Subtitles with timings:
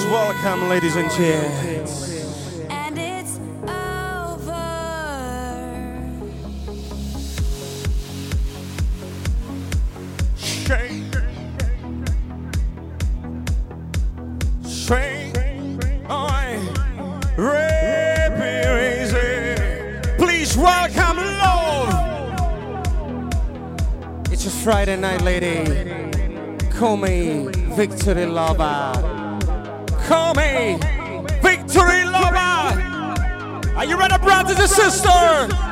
[0.00, 2.20] please welcome, ladies and gents.
[2.70, 4.54] And it's over.
[10.36, 11.10] Shame.
[14.66, 15.32] Shame.
[20.18, 21.92] Please welcome, love.
[24.32, 25.64] It's a Friday night, lady.
[26.70, 29.19] Call me Victory Lover.
[30.10, 30.76] Call me
[31.40, 32.82] Victory Lover.
[33.76, 35.69] Are you ready, brothers and sisters?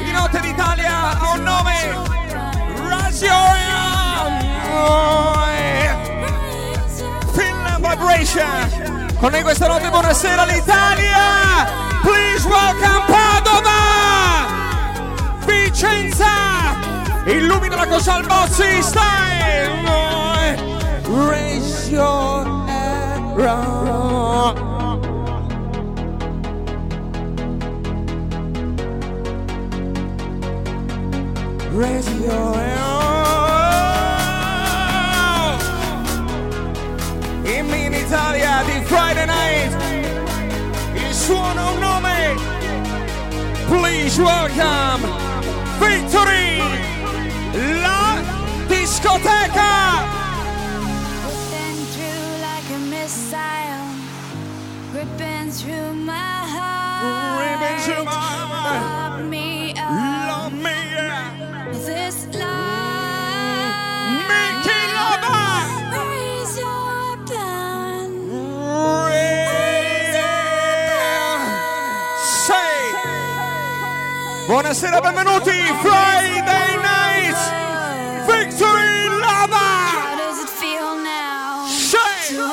[0.00, 1.98] Venerdì notte d'Italia ha un nome.
[7.32, 9.08] Feel the vibration.
[9.18, 11.68] Con noi questa notte buonasera l'Italia.
[12.02, 14.46] Please welcome Padova.
[15.44, 16.26] Vicenza.
[17.26, 19.84] Illumina la cosa al Bozzi style.
[21.28, 22.46] Raise your
[23.36, 24.69] arrow.
[31.72, 32.98] Raise your arrow.
[37.44, 39.70] In in Italia di Friday night.
[40.96, 41.14] Il
[41.58, 42.34] un nome.
[43.68, 45.06] Please welcome
[45.78, 46.58] Victory
[47.80, 48.18] La
[48.66, 50.09] discoteca.
[74.50, 75.62] Buonasera, benvenuti.
[75.80, 77.38] Friday night.
[78.26, 79.62] Victory Lava.
[81.70, 82.50] Shame.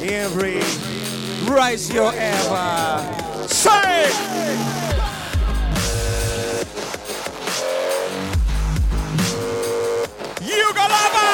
[0.00, 0.60] Every
[1.52, 3.48] raise your ever.
[3.48, 4.06] Say.
[10.40, 11.28] Yugalava!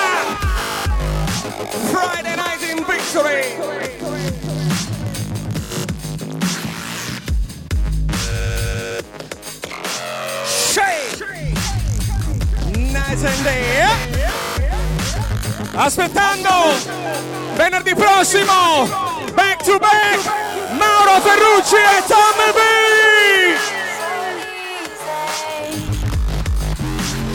[1.92, 3.44] Friday night in victory!
[12.92, 13.64] Nice and day!
[15.74, 18.88] Aspettando venerdì prossimo,
[19.34, 20.18] back to back,
[20.72, 22.58] Mauro Ferrucci e Tommy B!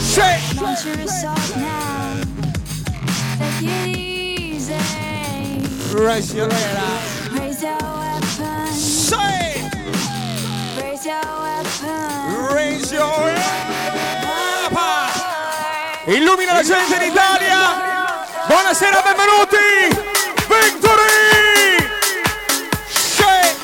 [0.00, 0.48] Shake!
[5.92, 7.38] Raise your head up.
[7.38, 8.72] Raise your weapon.
[8.74, 9.64] Shake!
[10.80, 12.54] Raise your weapon.
[12.54, 14.76] Raise your up!
[16.06, 17.39] Illumina la gente d'Italia!
[18.50, 19.94] Buonasera, benvenuti!
[20.48, 21.86] Victory!
[22.88, 23.62] Shake!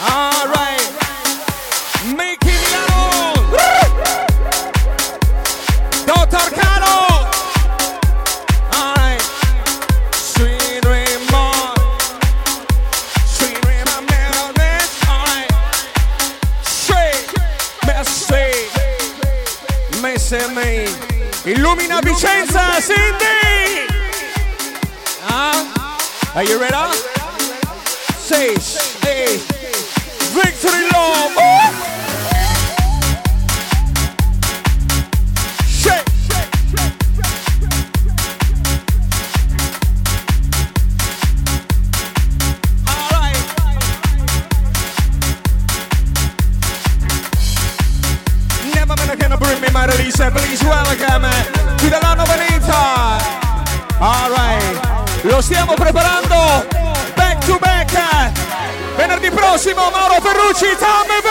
[0.00, 0.88] Alright!
[2.16, 3.36] Make it loud!
[6.06, 6.48] Dottor
[10.14, 11.20] Sweet dream!
[13.26, 14.96] Sweet dream of melodies!
[15.04, 15.52] Alright!
[17.84, 18.48] Messi!
[20.00, 20.88] Messi!
[21.44, 22.80] Illumina Vicenza!
[22.80, 23.41] Cindy!
[26.34, 26.74] Are you ready?
[28.16, 29.36] Say, say,
[30.32, 31.61] victory, Lord.
[59.62, 61.28] Prossimo Mauro Ferrucci, Tommy B.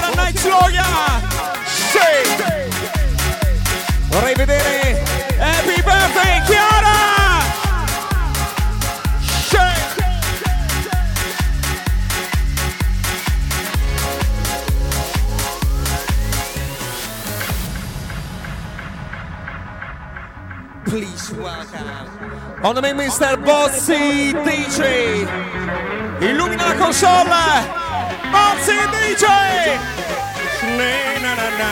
[0.00, 0.86] Buonasera Night Sloya.
[4.08, 5.02] Vorrei vedere
[5.38, 6.98] Happy Birthday Chiara!
[20.84, 23.36] please welcome on the name Mr.
[23.36, 25.28] Bozzi DJ.
[26.20, 27.79] Illumina la console.
[28.32, 29.24] Bozzi DJ.
[30.78, 31.70] Na, na, na.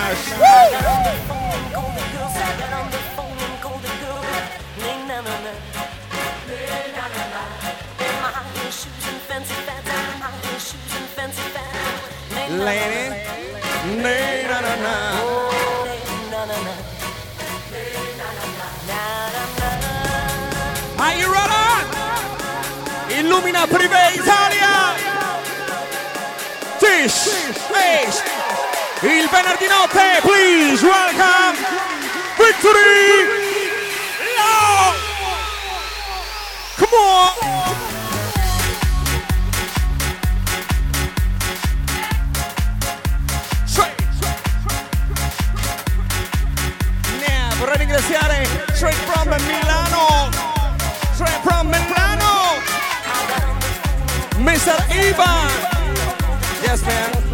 [12.48, 13.04] Lady,
[14.48, 14.94] na na na.
[20.98, 21.66] Are you ready?
[23.18, 25.27] Illumina Privé Italia!
[26.98, 27.28] Tish,
[27.70, 28.22] Fish,
[29.02, 31.56] il venerdì notte, please welcome
[32.36, 33.22] Victory!
[34.36, 34.94] No!
[36.74, 37.36] Come on!
[47.58, 50.30] vorrei ringraziare Straight from Milano
[51.14, 52.60] straight from Milano,
[54.38, 54.74] Mr.
[54.90, 55.67] Ivan.
[56.82, 57.27] understand?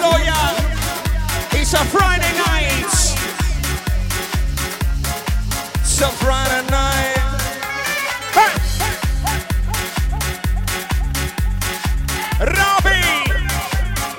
[0.00, 0.40] Sloya.
[1.52, 2.88] It's a Friday night.
[5.76, 7.18] It's a Friday night.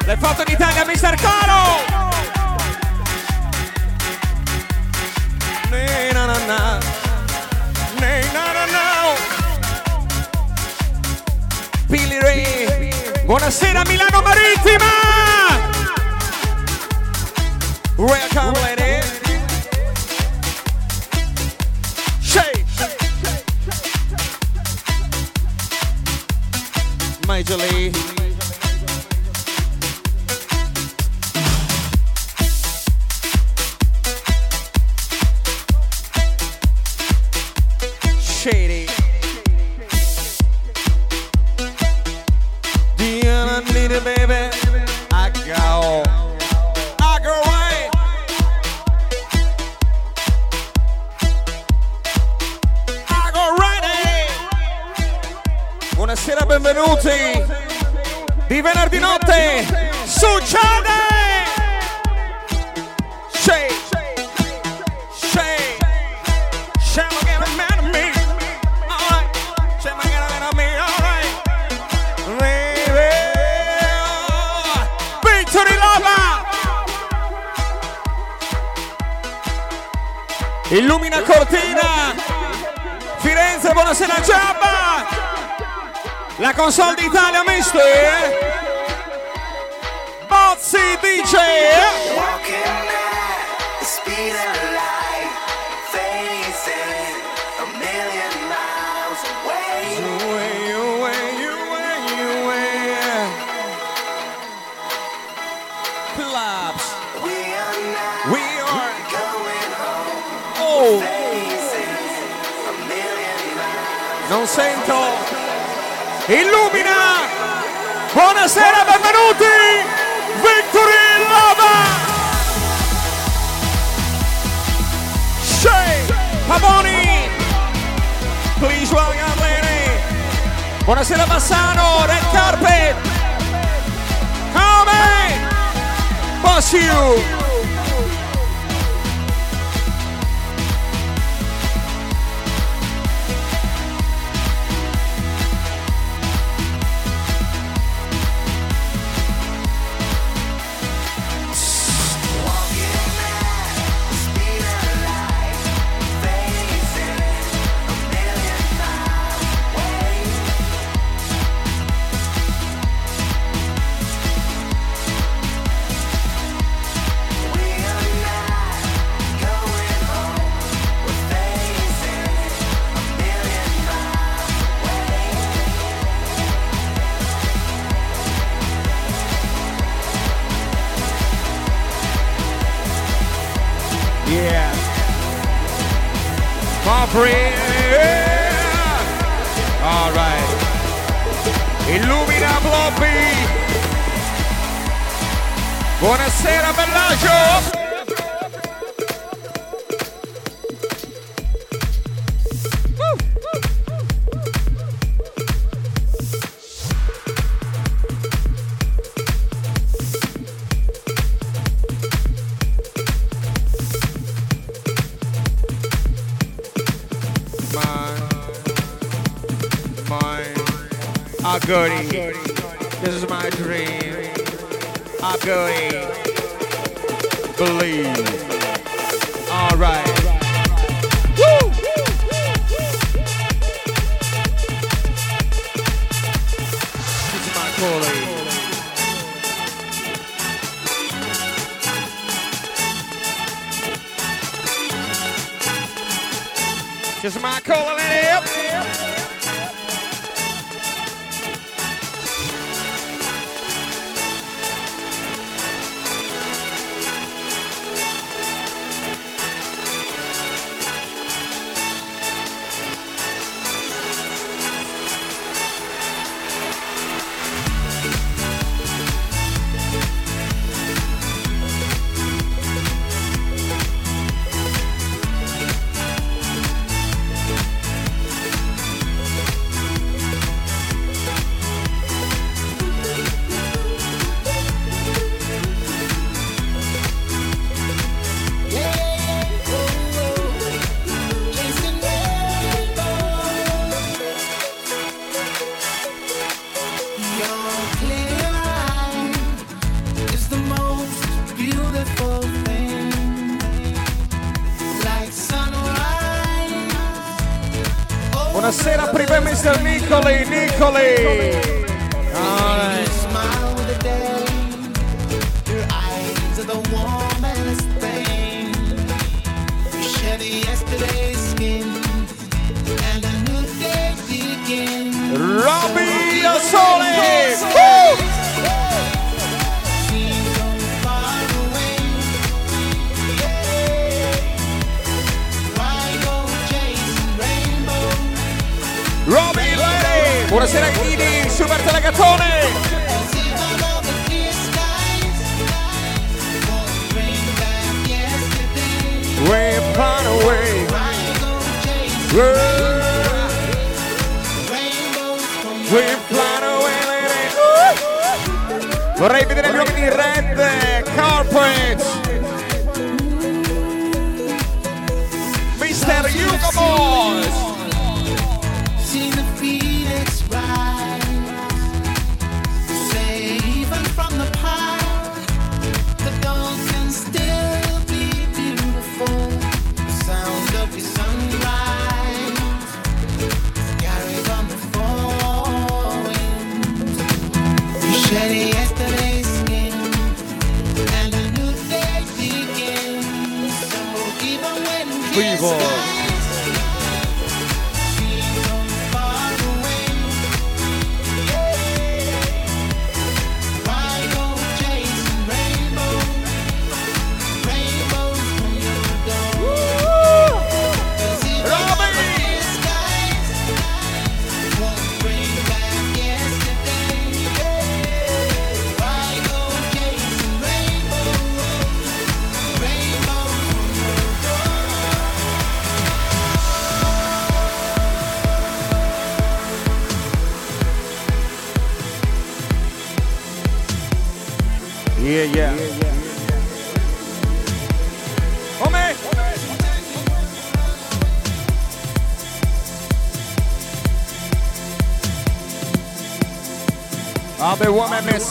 [0.05, 1.15] Le foto d'Italia, Mr.
[1.15, 1.79] Caro!
[6.13, 6.79] Na na na.
[8.01, 8.85] Na na na.
[11.89, 12.91] Billy Ray.
[13.25, 15.70] Buonasera Milano Marittima!
[18.01, 19.00] Welcome lady!
[22.20, 22.65] Shake!
[27.27, 28.20] Major Lee.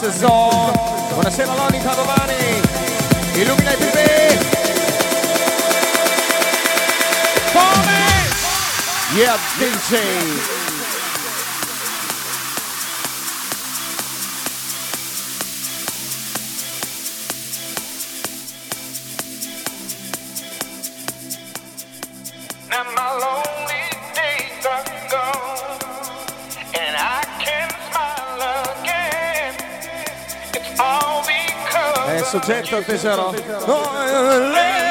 [0.01, 0.49] Messe so.
[1.13, 2.61] Buonasera Loni Padovani.
[3.35, 4.37] Illumina i primi.
[7.53, 7.99] Come?
[9.13, 10.40] Yeah, DJ.
[32.31, 34.90] So take off this hat off.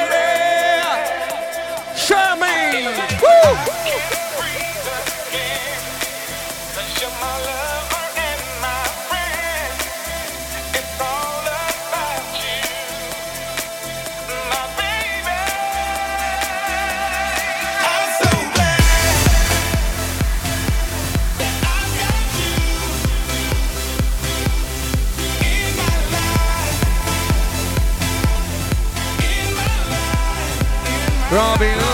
[31.40, 31.89] Robbie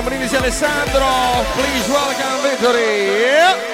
[0.00, 1.04] Brindisi Alessandro.
[1.54, 3.20] Please welcome Victory.
[3.20, 3.71] Yeah.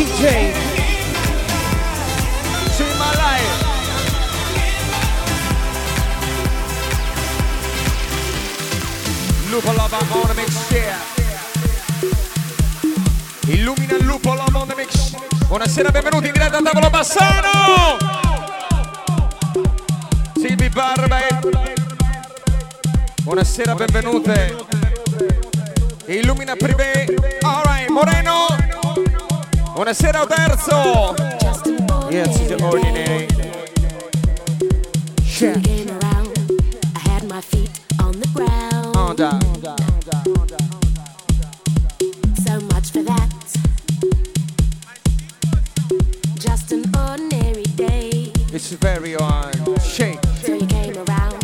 [0.00, 0.54] DJ.
[2.72, 3.52] See my life.
[9.50, 10.96] Lupo Lava on mix yeah.
[13.48, 15.14] Illumina il lupo Lava on mix.
[15.48, 17.98] Buonasera, benvenuti in diretta a tavolo Bassano.
[20.34, 21.40] Silvi Barbe.
[23.22, 24.64] Buonasera, benvenute.
[26.06, 27.04] Illumina Privé.
[27.42, 28.79] Alright, Moreno.
[29.74, 31.14] Buonasera, Terzo.
[32.10, 33.28] Yes, it's ordinary.
[35.38, 36.28] When you came around,
[36.94, 37.70] I had my feet
[38.02, 38.94] on the ground.
[38.96, 39.40] Oh, oh down.
[42.44, 43.30] So much for that.
[46.34, 48.32] Just an ordinary day.
[48.52, 49.52] It's very on.
[49.80, 50.20] Shake.
[50.42, 51.42] Till you came around,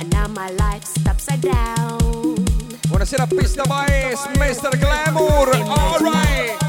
[0.00, 1.98] and now my life's upside down.
[2.90, 4.70] Buonasera Pista Boys, Mr.
[4.78, 5.54] Glamour.
[5.64, 6.50] Alright.
[6.50, 6.59] And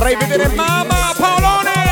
[0.00, 1.89] Vorrei vedere say- Paolone.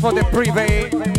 [0.00, 1.17] For the private.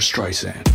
[0.00, 0.67] Streisand.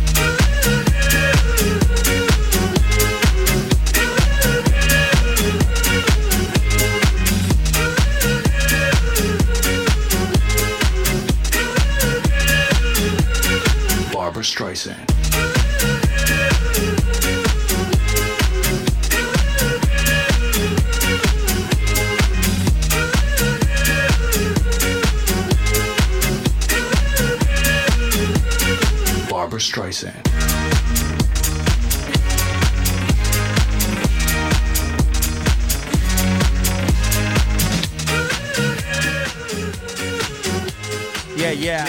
[41.64, 41.88] yeah.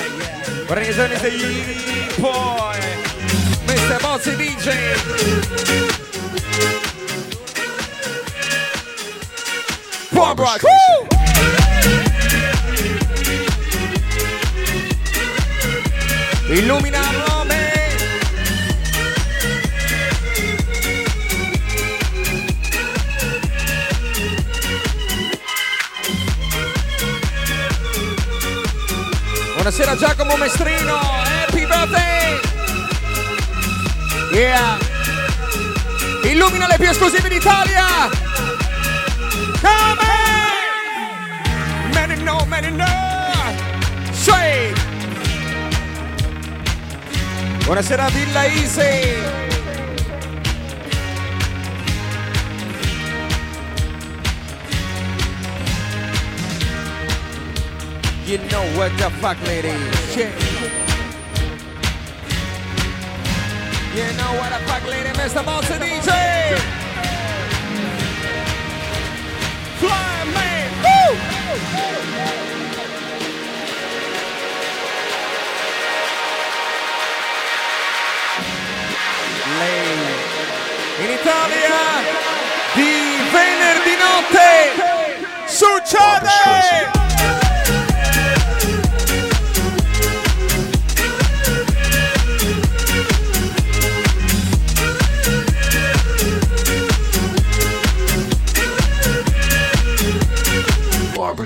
[0.68, 2.80] Organizzazione di Poi,
[3.66, 4.00] Mr.
[4.00, 4.70] Bozzi DJ.
[10.12, 10.58] Barbara.
[10.62, 11.08] Woo!
[16.48, 17.25] Illumina
[29.66, 32.40] Buonasera Giacomo Mestrino, happy birthday!
[34.32, 34.78] Yeah!
[36.22, 38.08] Illumina le più esclusive d'Italia!
[39.60, 40.06] Come!
[41.94, 42.86] Many no, many no!
[44.14, 44.76] Shake!
[47.66, 49.45] Buonasera Villa Easy!
[58.26, 59.68] You know what the fuck, lady.
[60.18, 60.34] Yeah.
[63.94, 65.46] You know what the fuck, lady, Mr.
[65.46, 66.58] Monster DJ.
[69.78, 70.72] Fly, man.
[70.82, 71.16] Woo!
[79.60, 80.26] Lei
[80.98, 81.78] in Italia
[82.74, 82.92] di
[83.32, 84.50] venerdì notte
[85.46, 86.95] succede!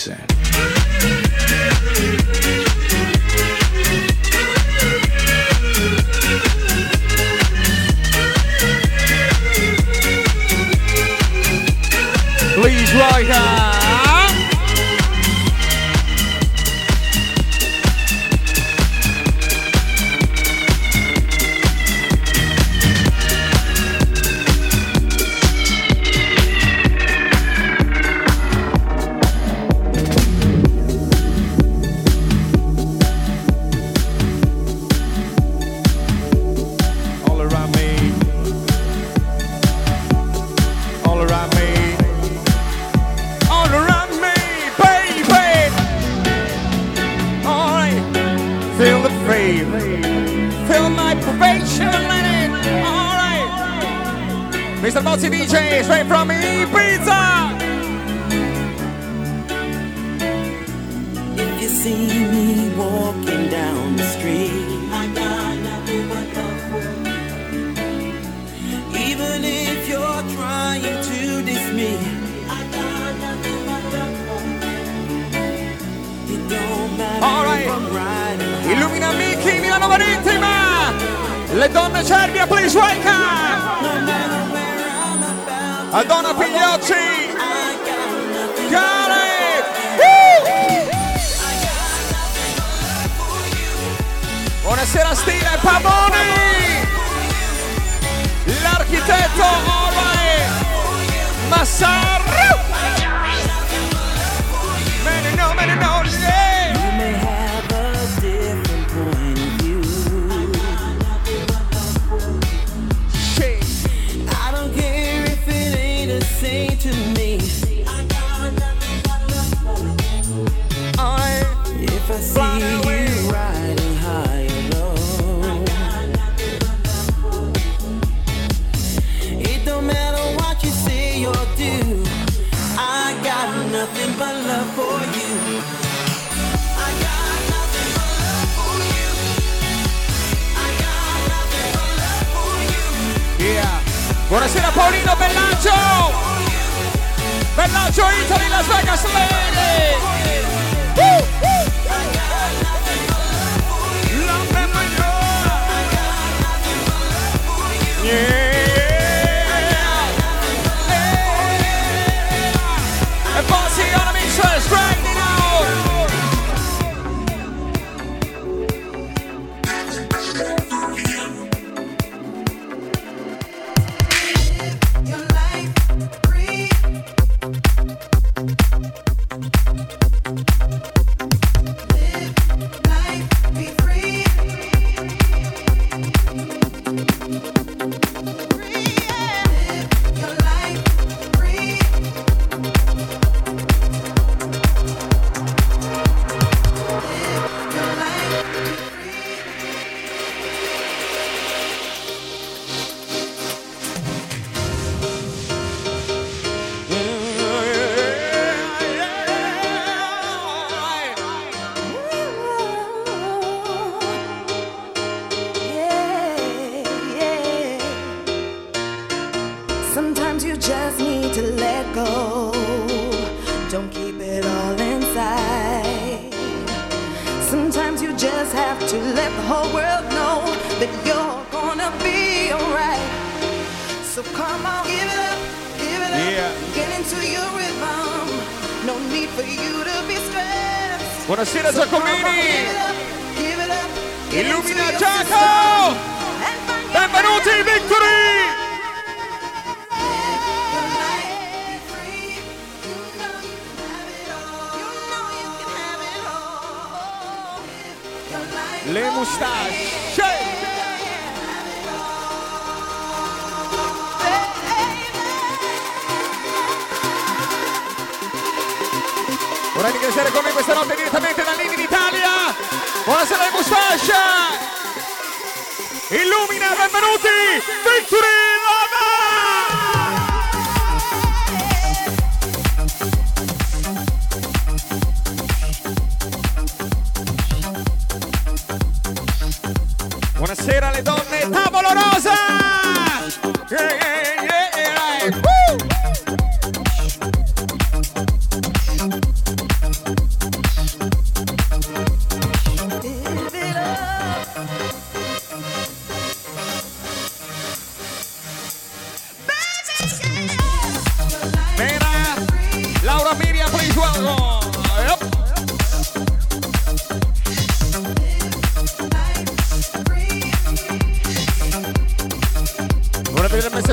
[0.00, 0.29] Saying.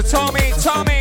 [0.08, 0.97] Tommy, Tommy.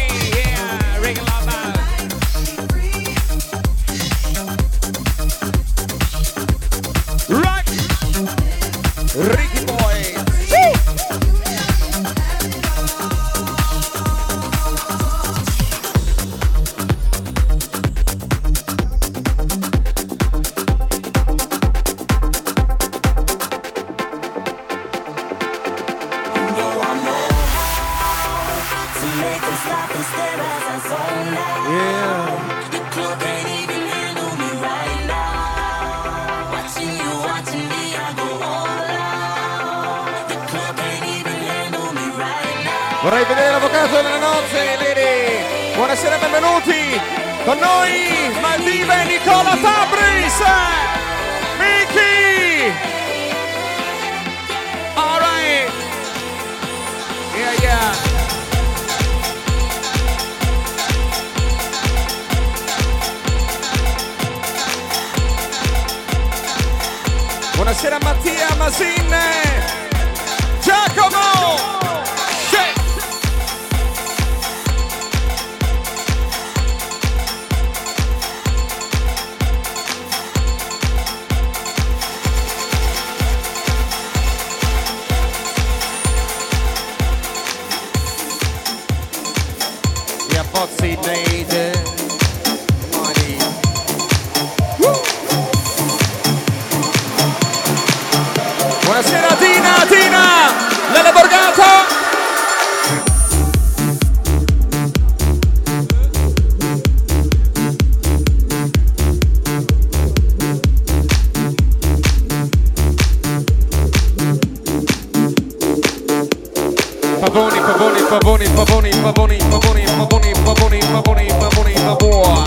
[118.37, 122.45] Baboni, Baboni, Baboni, Baboni, Baboni, Baboni, Baboni, Baboni, Baboni, Baboni.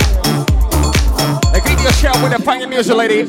[1.51, 3.23] Like, give me a shout with a banging music, lady.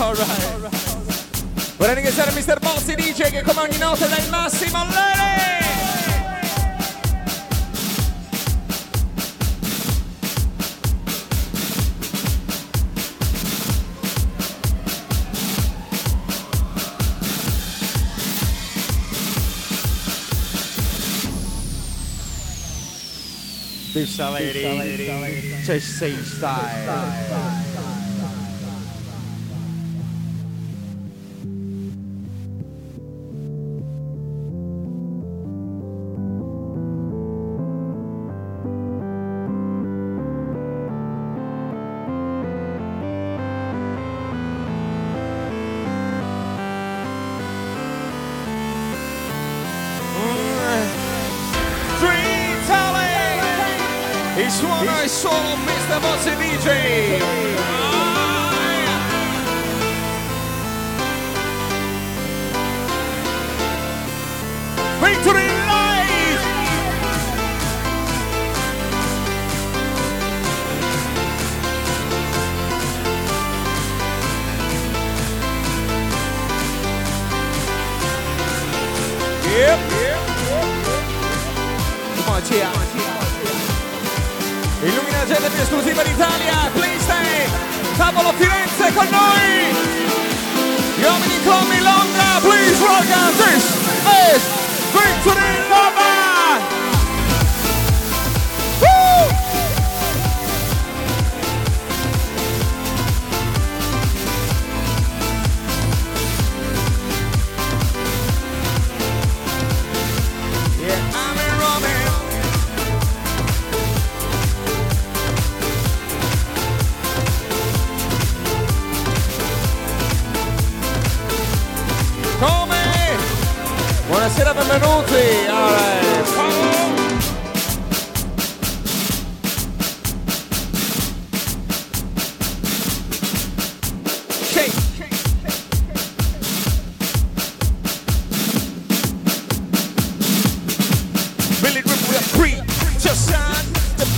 [0.00, 1.76] Alright.
[1.76, 2.60] Vorrei ringraziare Mr.
[2.60, 5.26] Bossi DJ che come ogni notte dà il massimo all'ere.
[23.92, 27.67] This lady, just say style.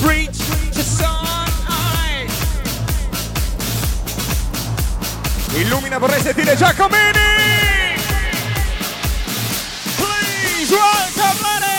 [0.00, 0.38] The breach.
[0.72, 1.48] Just on.
[1.68, 2.30] Alright.
[5.56, 7.18] Illumina, vorrei sentire Giacomini!
[9.96, 11.70] Please welcome Lenny!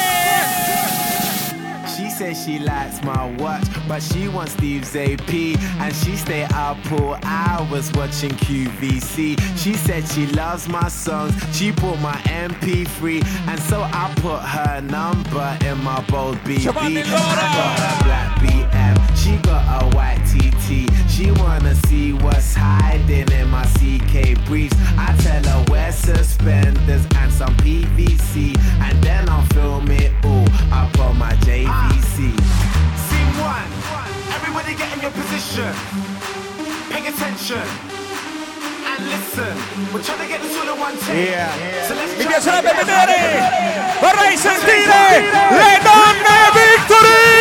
[1.95, 5.33] She says she likes my watch, but she wants Steve's AP.
[5.79, 9.39] And she stay up all hours watching QVC.
[9.57, 13.23] She said she loves my songs, she bought my MP3.
[13.47, 18.10] And so I put her number in my bold BB.
[19.43, 21.09] Got her black BM, she got a white TT.
[21.09, 24.75] She wanna see what's hiding in my CK briefs.
[24.97, 28.55] I tell her wear suspenders and some PVC.
[28.81, 32.33] And then I'll film it all up on my JVC.
[33.05, 33.69] Scene one.
[34.35, 35.73] Everybody get in your position.
[36.89, 37.65] Pay attention.
[38.85, 39.53] And listen.
[39.93, 41.29] We're trying to get this all in one take.
[41.29, 41.87] Yeah.
[41.87, 43.99] So let's piacerebbe to get vedere!
[44.01, 45.21] Vorrei sentire
[45.51, 47.40] le donne Victory!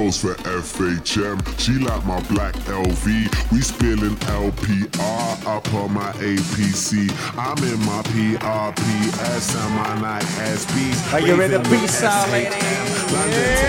[0.00, 3.52] She for FHM, she like my black LV.
[3.52, 7.12] We spilling LPR up on my APC.
[7.36, 10.26] I'm in my PRPS and my Nike
[10.56, 11.12] SBs.
[11.12, 12.48] Are you ready to be with silent?
[12.48, 13.60] SHM,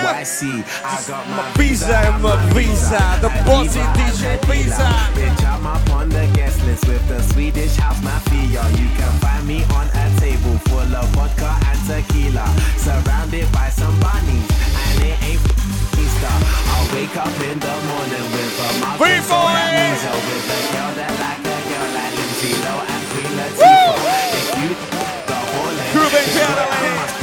[0.00, 0.64] NYC.
[0.82, 4.88] I got my visa and my visa, the bossy DJ visa.
[5.12, 8.64] Bitch, I'm up on the guest list with the Swedish house mafia.
[8.70, 14.00] You can find me on a table full of vodka and tequila, surrounded by some
[14.00, 14.48] bunnies,
[14.88, 15.73] and it ain't
[16.24, 16.72] Easter.
[16.72, 19.52] I'll wake up in the morning with a mouth Free boy!
[19.52, 23.96] amnesia with a girl that like a girl like Lindsay and Queen Latifah.
[24.32, 24.70] If you
[25.28, 27.13] the whole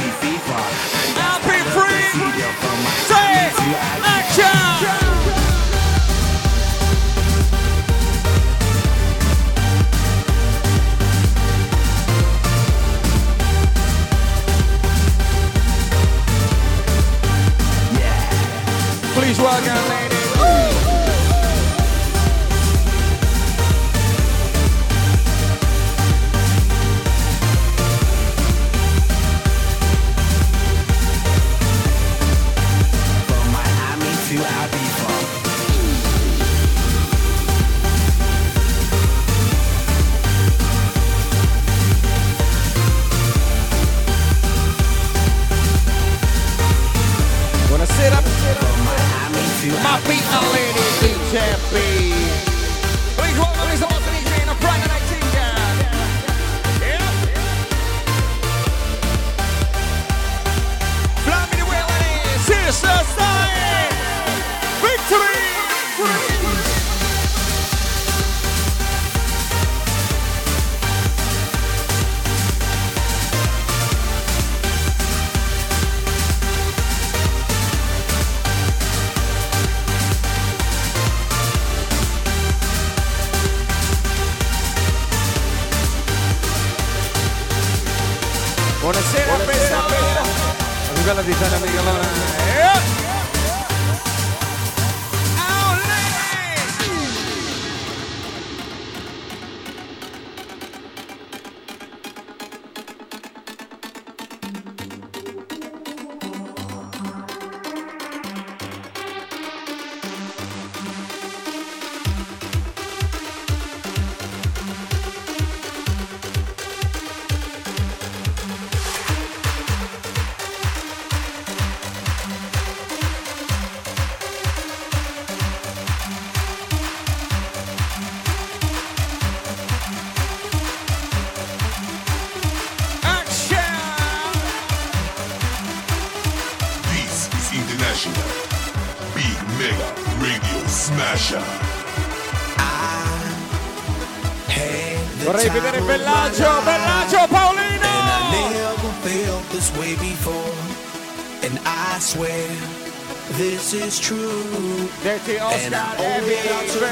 [155.64, 156.84] and I owe it all to you.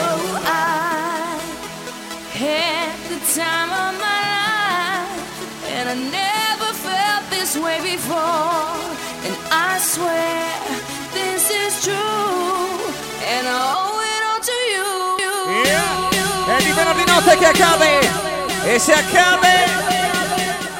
[0.00, 1.38] Oh, I
[2.32, 5.20] had the time of my life,
[5.68, 8.72] and I never felt this way before.
[9.26, 10.48] And I swear
[11.12, 12.80] this is true,
[13.32, 14.88] and I owe it all to you.
[15.68, 16.56] Yeah.
[16.56, 18.00] El libro di notte che accade.
[18.64, 19.68] e se accade.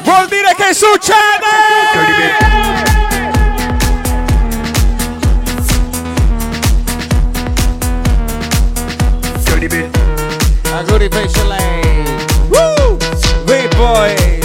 [0.03, 2.86] vuol dire che succede.
[10.85, 11.49] Rudy Facial
[12.51, 12.99] Woo!
[13.47, 14.36] Big boy!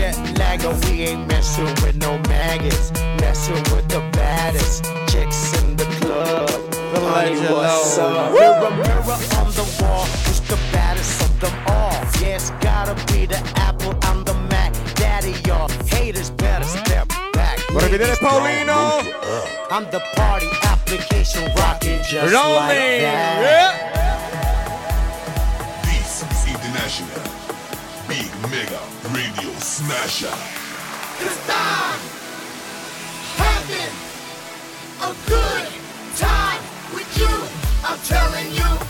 [0.00, 0.72] jet lagger.
[0.86, 2.90] We ain't messing with no maggots,
[3.20, 6.48] messing with the baddest chicks in the club.
[6.48, 8.08] The legend, what's oh.
[8.08, 8.32] up?
[8.32, 11.92] Mirror, mirror on the wall, who's the baddest of them all?
[12.20, 14.72] Yes, yeah, gotta be the Apple, I'm the Mac.
[14.94, 17.58] Daddy, y'all haters better step back.
[17.68, 18.80] What Wanna be there, Paulino?
[19.70, 22.56] I'm the party application rocking just Lonely.
[22.56, 23.36] like that.
[23.42, 23.90] Yeah.
[28.08, 28.80] Big mega
[29.14, 29.29] ring.
[29.80, 30.26] Smasher.
[30.26, 32.00] Cause I'm
[33.40, 33.92] having
[35.00, 35.68] a good
[36.18, 36.62] time
[36.92, 37.34] with you.
[37.82, 38.89] I'm telling you.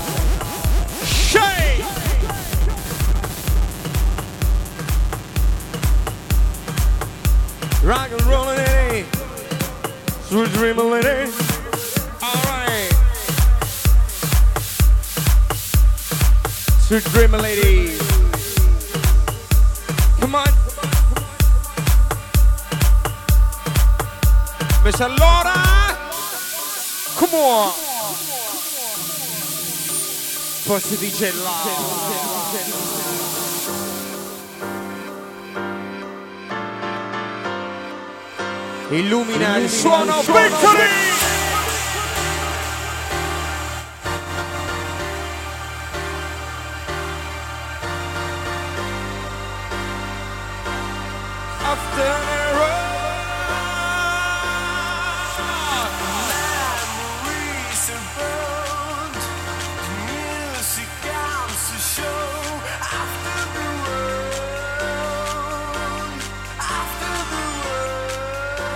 [10.31, 11.29] Sweet dream a lady.
[12.23, 12.93] Alright.
[16.87, 17.97] Sweet dream a lady.
[20.21, 20.47] Come on.
[24.85, 25.97] Miss Laura.
[27.17, 27.73] Come on.
[30.63, 33.00] Forse DJ Love.
[38.91, 40.89] Illumina il suono Victory!
[51.63, 52.40] After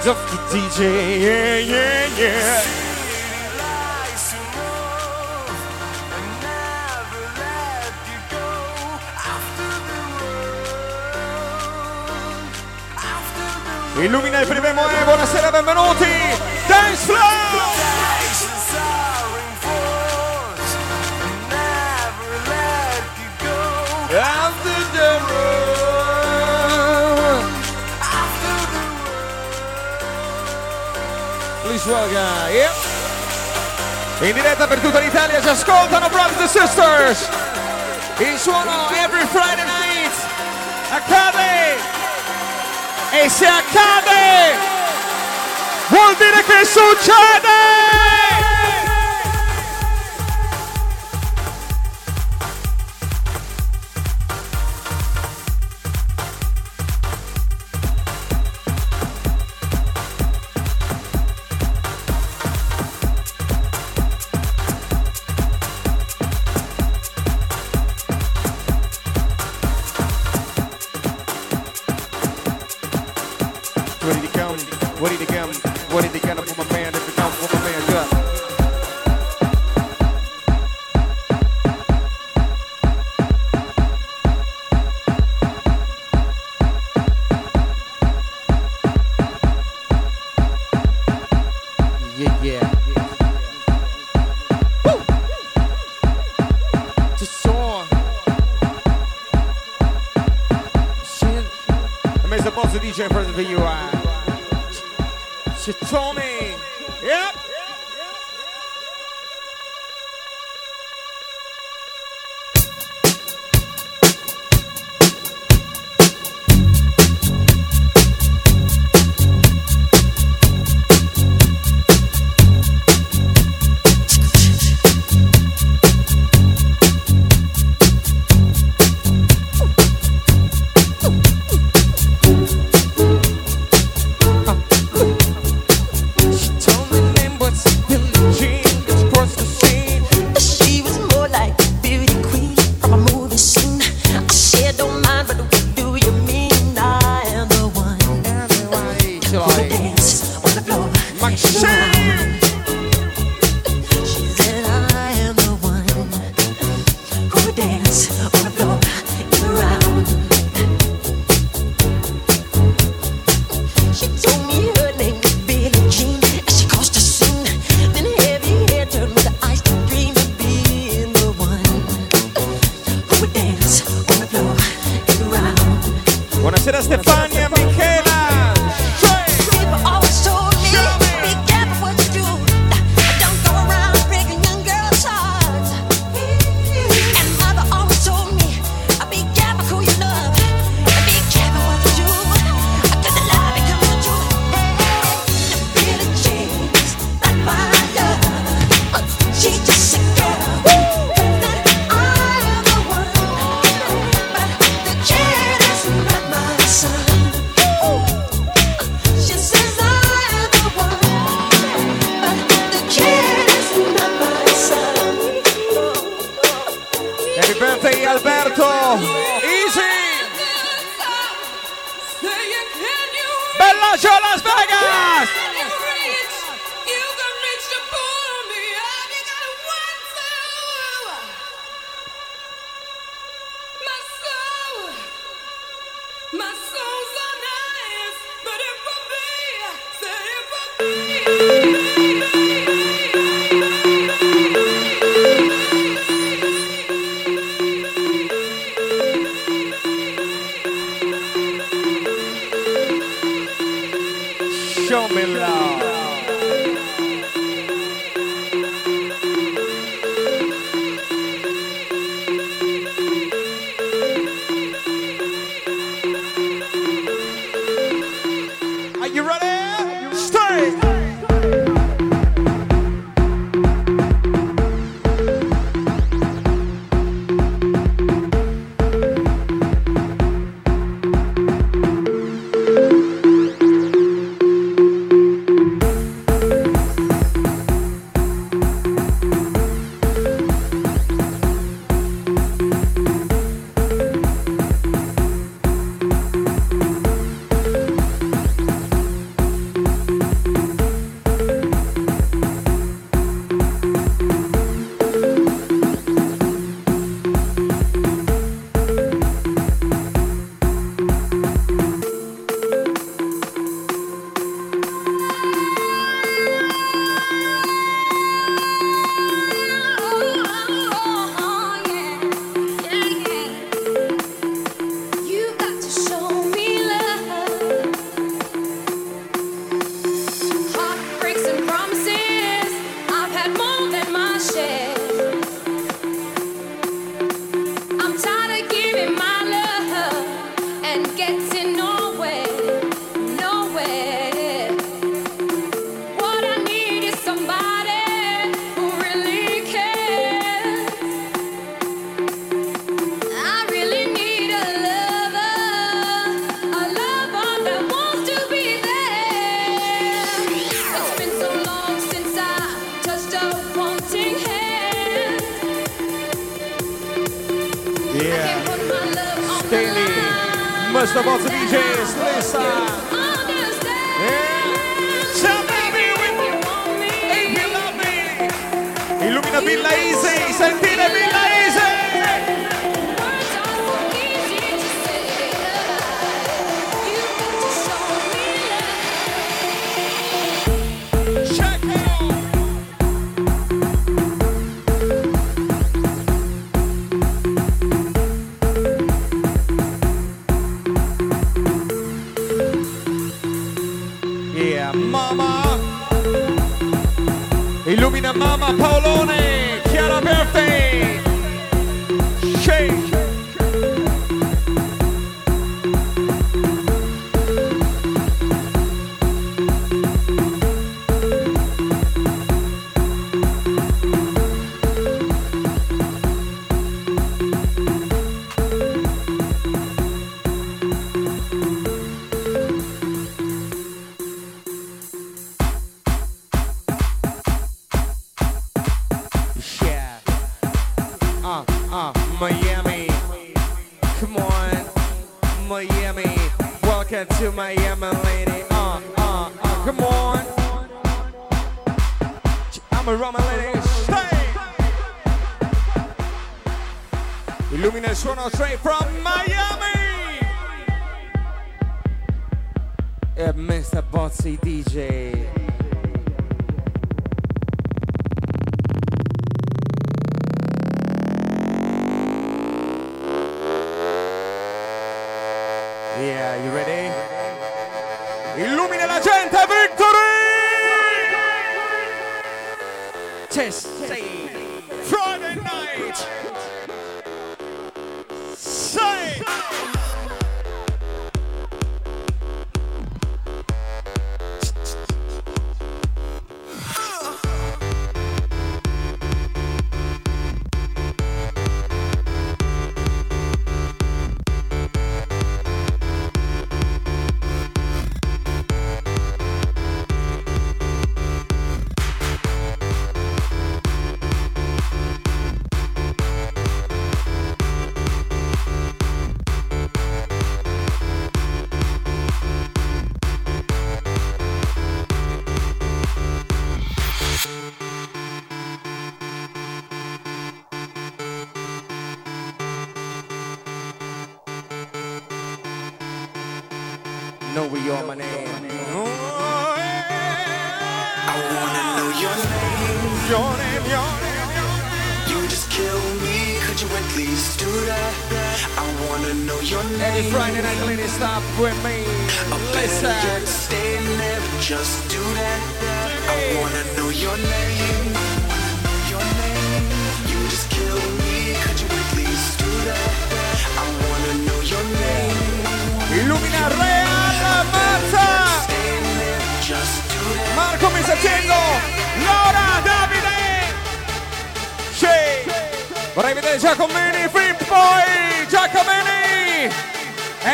[0.05, 2.61] Just the DJ, yeah, yeah, yeah.
[13.95, 16.05] Illumina il primo e buonasera, benvenuti!
[16.67, 17.74] Dance Floor!
[31.85, 32.71] Welcome, yeah.
[34.21, 37.29] In diretta per tutta l'Italia ci ascoltano brothers and sisters.
[38.17, 40.11] Il suono every Friday night
[40.89, 41.77] accade
[43.11, 44.57] e se accade
[45.89, 48.04] vuol dire che succede!
[102.95, 103.64] DJ present for you.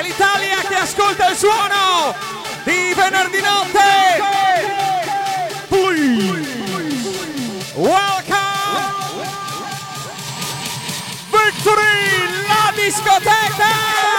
[0.02, 2.16] l'Italia che ascolta il suono
[2.64, 3.80] di venerdì notte.
[5.68, 6.50] Pui.
[7.76, 8.40] Welcome.
[11.30, 14.11] Victory, la discoteca.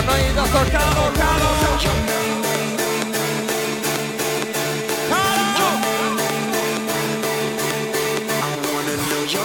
[0.00, 1.88] Con noi dottor Calo, Calo, Calo.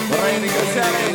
[0.07, 1.13] Vorrei ringraziare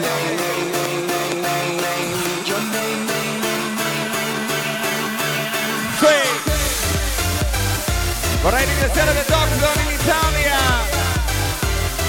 [8.43, 10.59] Vorrei ringraziare The Dog Zone in Italia.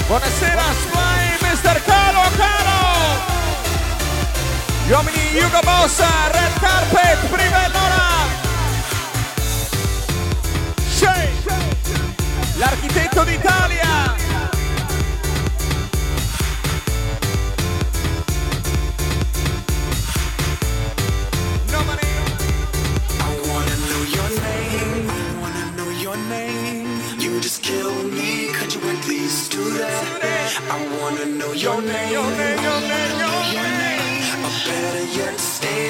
[0.07, 1.00] Buonasera, squadra.
[4.91, 5.99] Gli uomini Hugo Boss,
[6.31, 7.69] Red Carpet, prima e.
[12.57, 14.10] L'architetto d'Italia.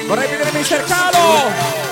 [0.06, 0.84] Vorrei vedere Mr.
[0.84, 1.91] Calo!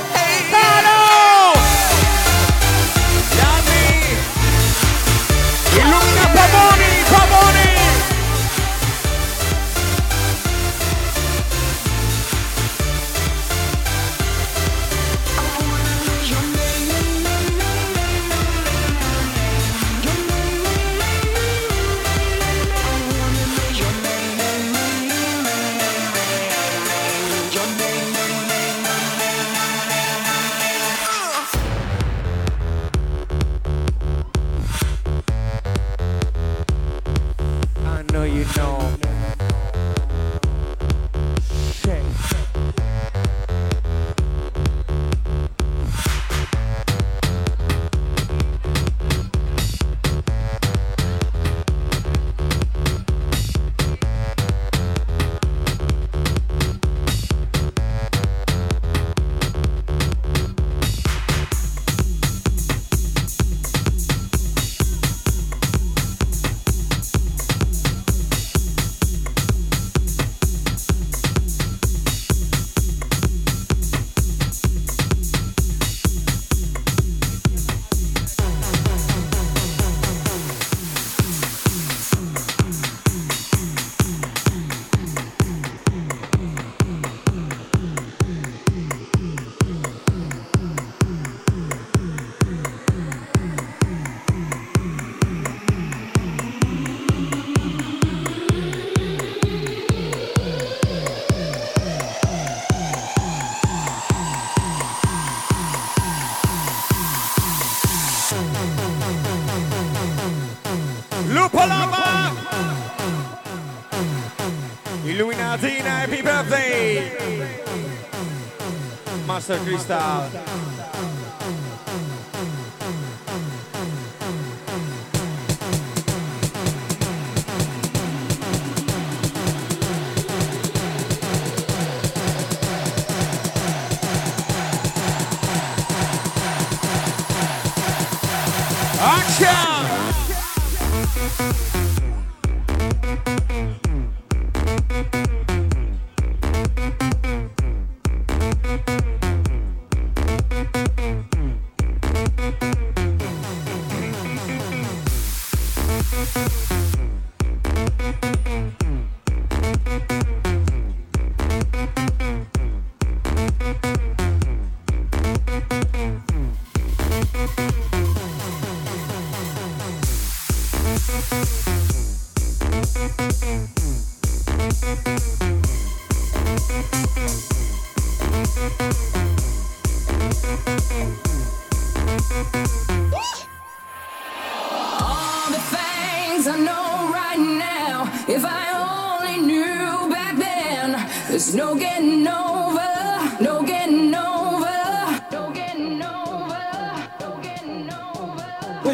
[119.50, 119.64] Mr.
[119.64, 120.49] Crystal.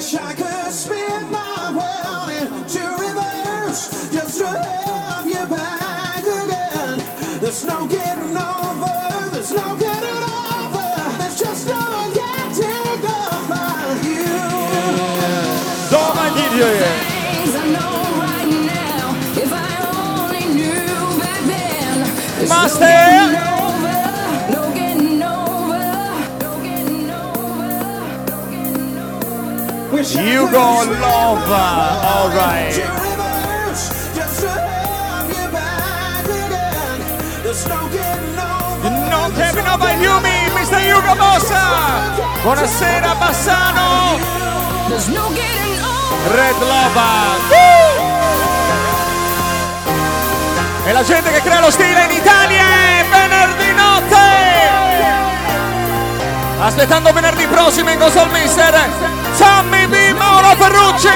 [0.07, 7.02] Wish I could spin my world into reverse just to have you back again.
[7.40, 13.66] There's no getting over, there's no getting over, there's just no getting over
[14.07, 14.30] you.
[17.34, 19.11] Things I know right now,
[19.42, 21.96] if I only knew back then,
[22.38, 23.36] there's Master.
[30.17, 31.51] You go love.
[31.53, 32.73] All right.
[38.83, 40.81] Non Kevin Nova Yumi, Mr.
[40.81, 41.61] Hugo Bossa.
[42.43, 44.19] Buonasera Bassano.
[46.33, 47.37] Red Lova.
[50.87, 54.25] E la gente che crea lo stile in Italia è venerdì notte.
[56.62, 60.12] Aspettando venerdì prossimo in Console Mister Sammy B.
[60.14, 61.12] Mauro Ferrucci.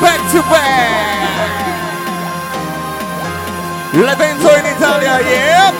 [0.00, 1.02] Back to back.
[3.94, 5.72] L'evento in Italia, yeah.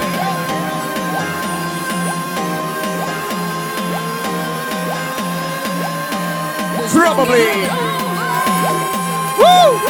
[6.93, 7.47] Probably.
[9.39, 9.81] Woo!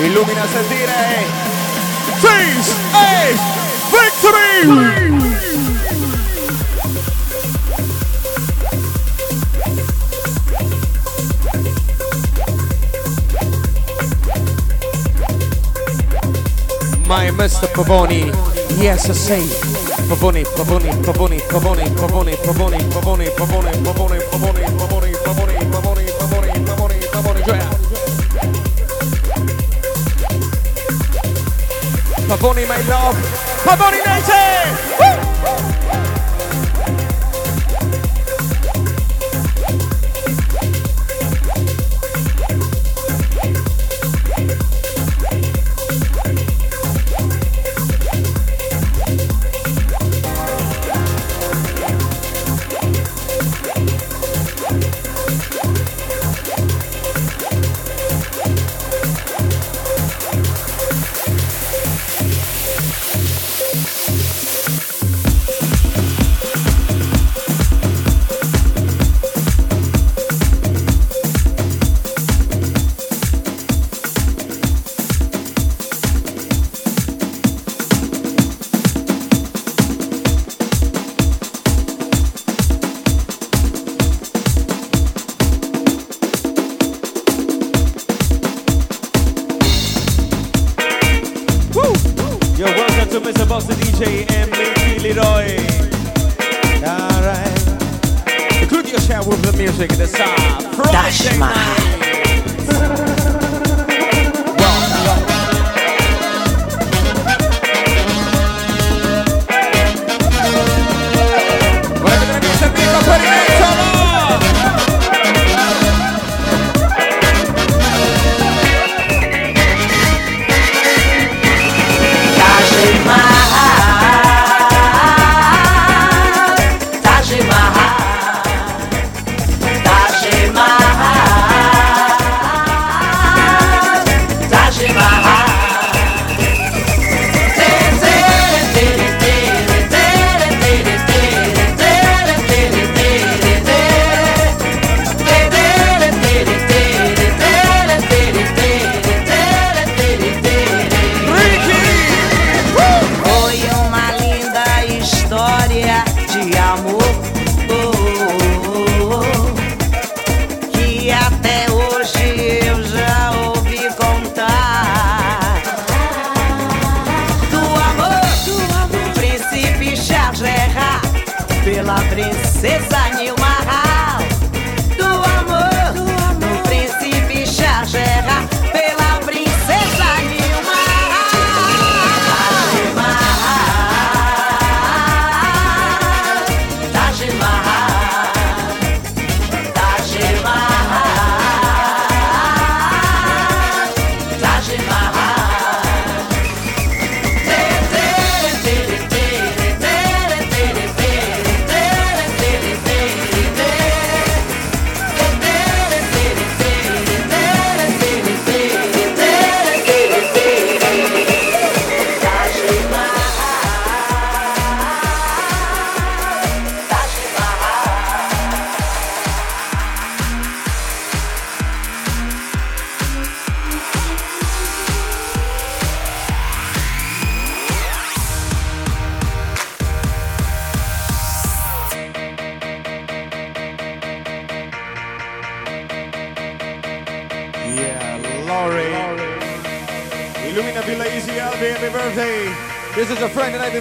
[0.00, 1.41] Illumina sentire.
[2.22, 3.34] Face a
[3.90, 4.62] victory!
[17.08, 17.66] My Mr.
[17.74, 18.26] Pavoni,
[18.80, 19.40] yes I say.
[20.08, 25.11] Pavoni, Pavoni, Pavoni, Pavoni, Pavoni, Pavoni, Pavoni, Pavoni, Pavoni, Pavoni, Pavoni, Pavoni, Pavoni,
[32.32, 33.14] Pavoni made love,
[33.62, 34.96] Pavoni Nation!
[34.98, 35.21] Woo!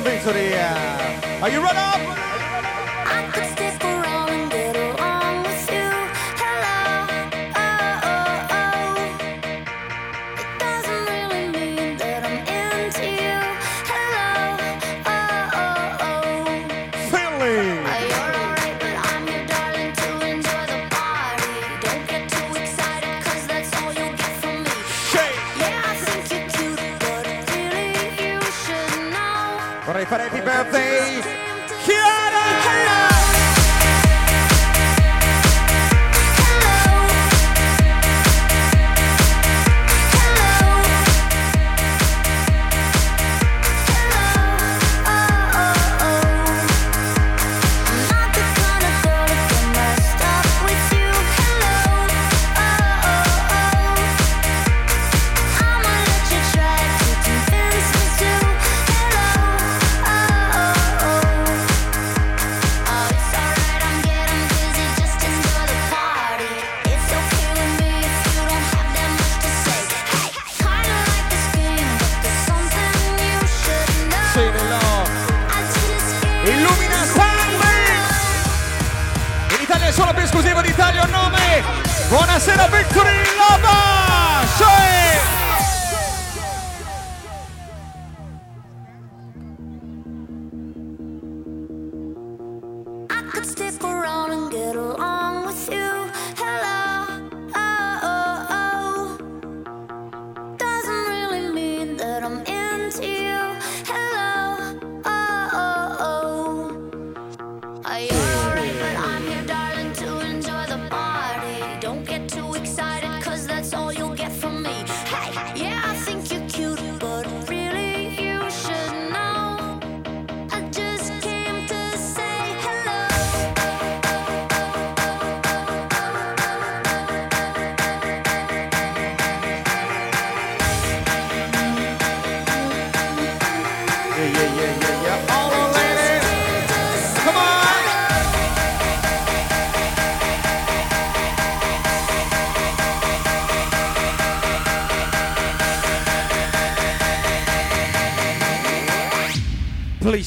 [0.03, 0.45] என்று சொல்லி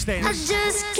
[0.06, 0.94] I just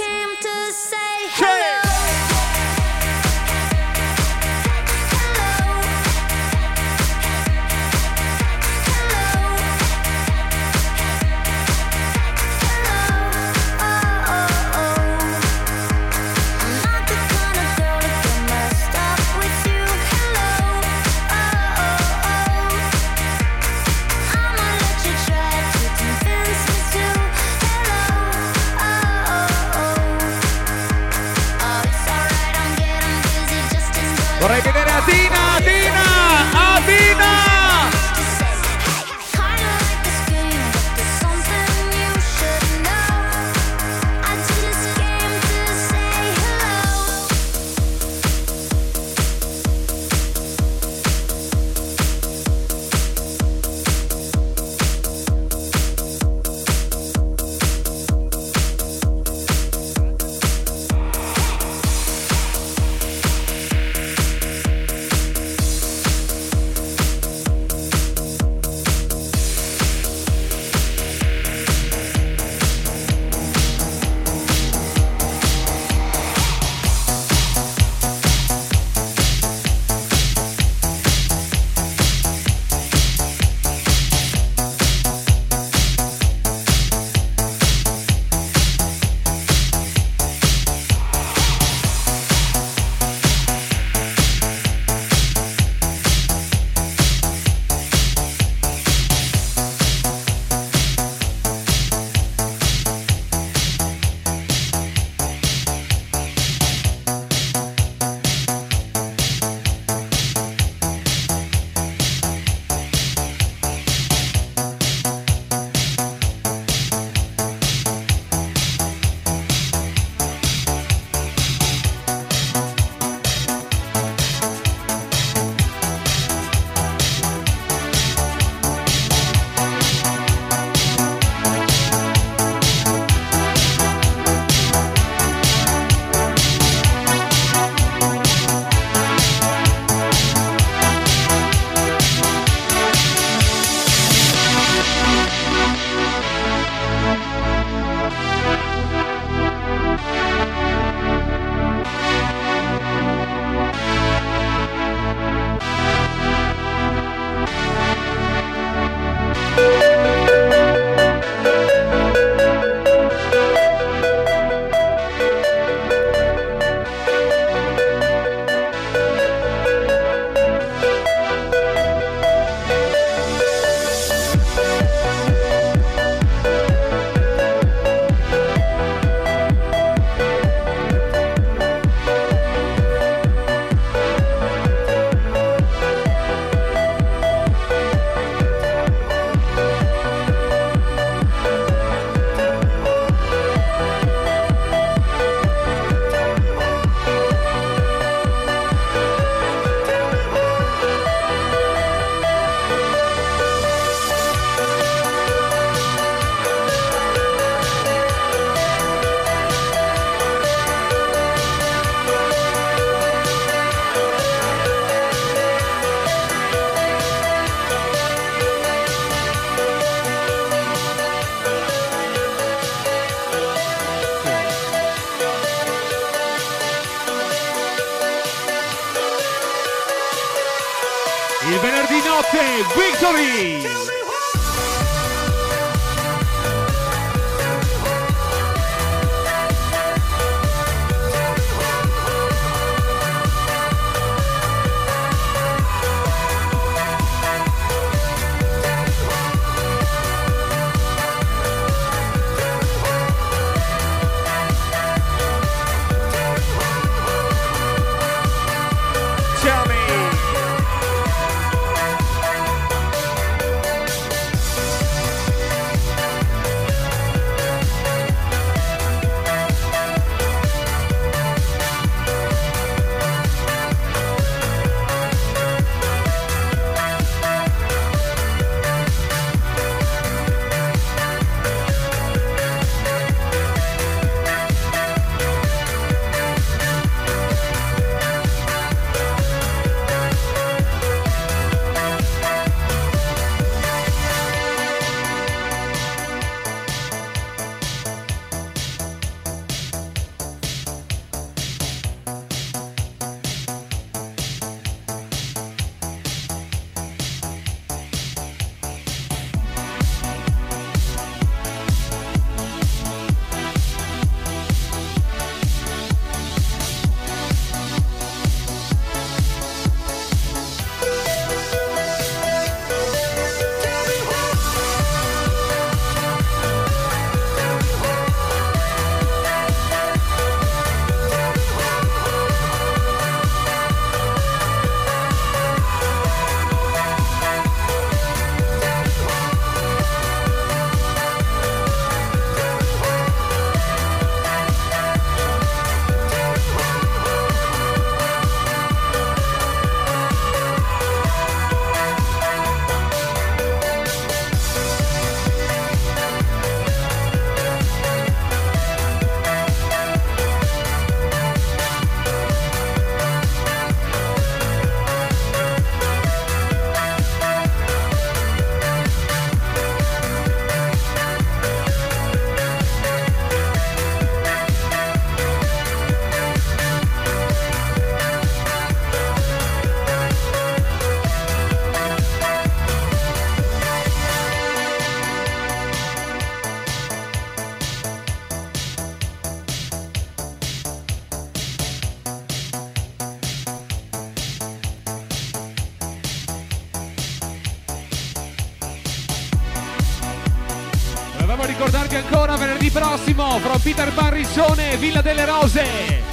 [403.65, 406.03] Peter Barriccione, Villa delle Rose.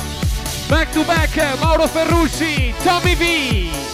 [0.68, 3.91] Back to back Mauro Ferrucci, Tommy V.